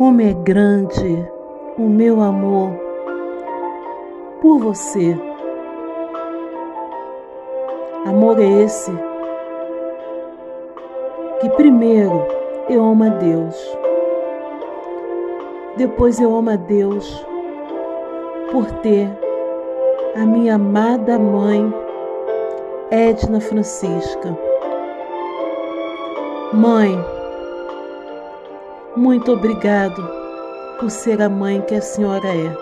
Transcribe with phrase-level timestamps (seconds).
[0.00, 1.28] como é grande
[1.76, 2.70] o meu amor
[4.40, 5.14] por você.
[8.06, 8.90] Amor é esse
[11.38, 12.26] que primeiro
[12.70, 13.78] eu amo a Deus,
[15.76, 17.26] depois eu amo a Deus
[18.50, 19.06] por ter
[20.16, 21.70] a minha amada mãe
[22.90, 24.34] Edna Francisca.
[26.54, 27.19] Mãe,
[28.96, 30.02] muito obrigado
[30.78, 32.56] por ser a mãe que a senhora é.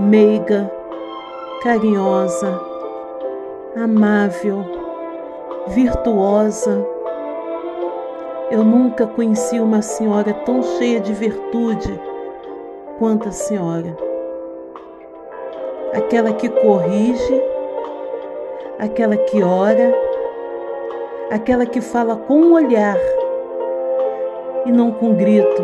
[0.00, 0.70] Meiga,
[1.62, 2.60] carinhosa,
[3.76, 4.64] amável,
[5.68, 6.84] virtuosa.
[8.50, 12.00] Eu nunca conheci uma senhora tão cheia de virtude
[12.98, 13.96] quanto a senhora.
[15.94, 17.42] Aquela que corrige,
[18.78, 19.94] aquela que ora,
[21.30, 22.96] aquela que fala com o um olhar
[24.64, 25.62] e não com grito,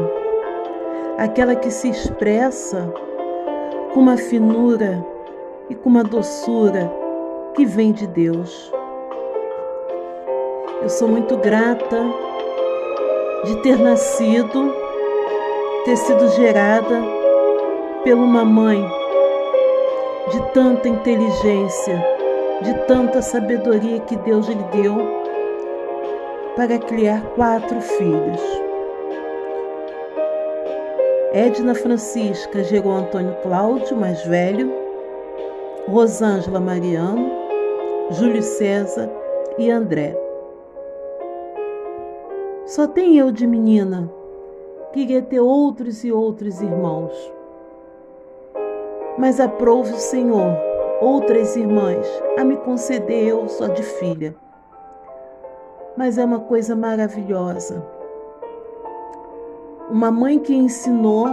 [1.16, 2.92] aquela que se expressa
[3.92, 5.04] com uma finura
[5.70, 6.91] e com uma doçura
[7.54, 8.72] que vem de Deus.
[10.82, 12.04] Eu sou muito grata
[13.44, 14.72] de ter nascido,
[15.84, 17.03] ter sido gerada
[18.04, 18.88] por uma mãe
[20.31, 22.04] de tanta inteligência,
[22.62, 24.97] de tanta sabedoria que Deus lhe deu
[26.54, 28.68] para criar quatro filhos.
[31.33, 34.72] Edna Francisca gerou Antônio Cláudio, mais velho,
[35.87, 37.31] Rosângela Mariano,
[38.11, 39.11] Júlio César
[39.59, 40.19] e André.
[42.65, 44.11] Só tem eu de menina.
[44.94, 47.12] Queria ter outros e outros irmãos.
[49.19, 50.56] Mas aprove o Senhor
[50.99, 52.06] outras irmãs
[52.38, 54.34] a me conceder eu só de filha.
[55.94, 57.97] Mas é uma coisa maravilhosa
[59.91, 61.26] uma mãe que ensinou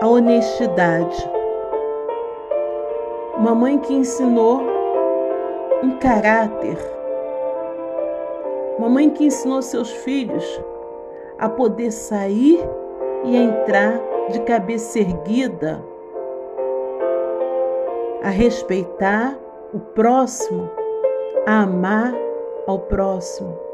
[0.00, 1.30] a honestidade,
[3.36, 4.62] uma mãe que ensinou
[5.82, 6.78] um caráter,
[8.78, 10.44] uma mãe que ensinou seus filhos
[11.38, 12.66] a poder sair
[13.24, 14.00] e entrar
[14.30, 15.84] de cabeça erguida,
[18.22, 19.38] a respeitar
[19.74, 20.70] o próximo,
[21.46, 22.14] a amar
[22.66, 23.67] ao próximo.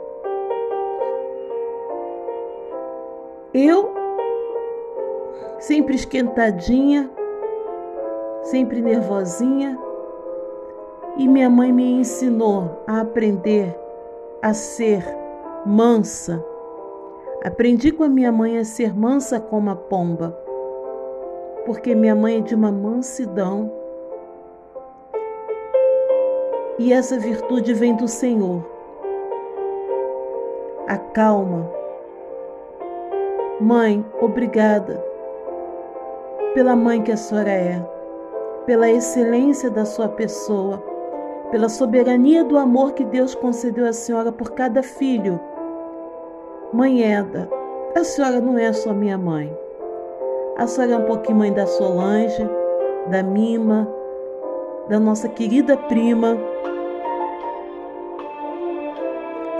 [3.57, 3.95] Eu,
[5.61, 7.09] sempre esquentadinha,
[8.43, 9.79] sempre nervosinha,
[11.17, 13.79] e minha mãe me ensinou a aprender
[14.43, 15.05] a ser
[15.65, 16.45] mansa.
[17.45, 20.37] Aprendi com a minha mãe a ser mansa como a pomba,
[21.65, 23.71] porque minha mãe é de uma mansidão.
[26.77, 28.67] E essa virtude vem do Senhor.
[30.89, 31.84] A calma,
[33.65, 35.03] Mãe, obrigada
[36.53, 37.83] pela mãe que a senhora é,
[38.67, 40.85] pela excelência da sua pessoa,
[41.51, 45.41] pela soberania do amor que Deus concedeu à senhora por cada filho.
[46.75, 47.49] Mãe Eda,
[47.97, 49.51] a senhora não é só minha mãe.
[50.59, 52.47] A senhora é um pouquinho mãe da Solange,
[53.07, 53.89] da Mima,
[54.91, 56.37] da nossa querida prima.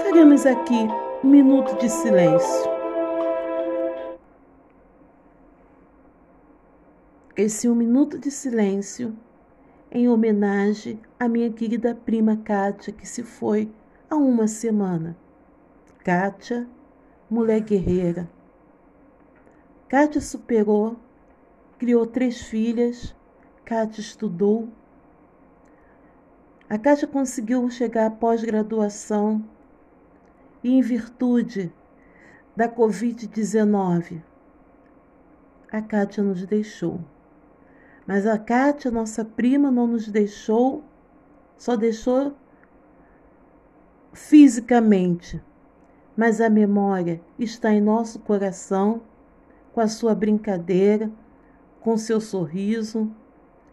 [0.01, 0.89] Faremos aqui
[1.25, 2.74] um minuto de silêncio.
[7.37, 9.17] Esse um minuto de silêncio
[9.91, 13.73] em homenagem à minha querida prima Kátia, que se foi
[14.09, 15.17] há uma semana.
[16.05, 16.69] Kátia,
[17.29, 18.31] mulher guerreira.
[19.89, 20.97] Kátia superou,
[21.77, 23.15] criou três filhas,
[23.65, 24.69] Kátia estudou.
[26.71, 29.45] A Kátia conseguiu chegar à pós-graduação
[30.63, 31.73] e, em virtude
[32.55, 34.23] da Covid-19,
[35.73, 37.01] a Kátia nos deixou.
[38.07, 40.85] Mas a Kátia, nossa prima, não nos deixou,
[41.57, 42.35] só deixou
[44.13, 45.43] fisicamente,
[46.17, 49.03] mas a memória está em nosso coração,
[49.73, 51.11] com a sua brincadeira,
[51.81, 53.11] com seu sorriso,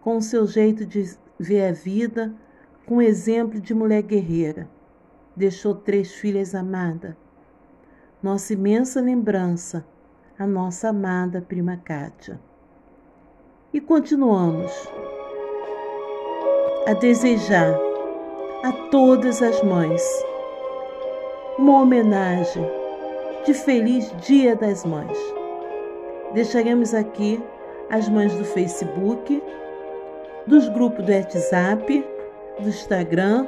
[0.02, 2.34] com o seu jeito de ver a vida,
[2.86, 4.68] com o exemplo de mulher guerreira.
[5.36, 7.16] Deixou três filhas amadas.
[8.24, 9.86] Nossa imensa lembrança,
[10.38, 12.40] a nossa amada prima Kátia.
[13.74, 14.70] E continuamos
[16.86, 17.74] a desejar
[18.66, 20.04] a todas as mães
[21.58, 22.66] uma homenagem
[23.46, 25.18] de Feliz Dia das Mães.
[26.34, 27.42] Deixaremos aqui
[27.90, 29.42] as mães do Facebook,
[30.46, 32.06] dos grupos do WhatsApp,
[32.60, 33.48] do Instagram,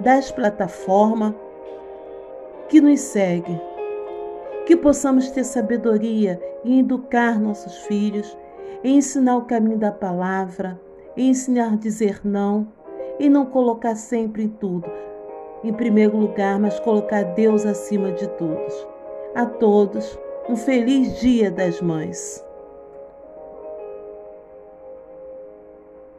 [0.00, 1.34] das plataformas
[2.68, 3.60] que nos seguem
[4.66, 8.36] Que possamos ter sabedoria em educar nossos filhos,
[8.84, 10.80] ensinar o caminho da palavra,
[11.16, 12.68] ensinar a dizer não,
[13.18, 14.90] e não colocar sempre em tudo
[15.64, 18.86] em primeiro lugar, mas colocar Deus acima de todos.
[19.34, 20.18] A todos,
[20.48, 22.44] um feliz Dia das Mães.